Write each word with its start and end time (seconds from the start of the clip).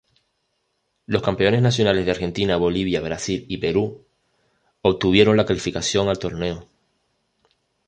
Los 1.05 1.21
campeones 1.21 1.61
nacionales 1.61 2.05
de 2.05 2.09
Argentina, 2.09 2.57
Bolivia, 2.57 3.01
Brasil 3.01 3.45
y 3.47 3.57
Perú 3.57 4.07
obtuvieron 4.81 5.37
la 5.37 5.45
clasificación 5.45 6.09
al 6.09 6.17
torneo. 6.17 6.67